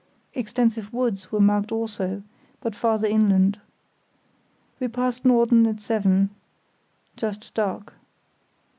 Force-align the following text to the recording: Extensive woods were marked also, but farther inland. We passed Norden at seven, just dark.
Extensive 0.33 0.91
woods 0.91 1.31
were 1.31 1.39
marked 1.39 1.71
also, 1.71 2.23
but 2.59 2.73
farther 2.75 3.05
inland. 3.05 3.61
We 4.79 4.87
passed 4.87 5.23
Norden 5.25 5.67
at 5.67 5.79
seven, 5.79 6.31
just 7.17 7.53
dark. 7.53 7.93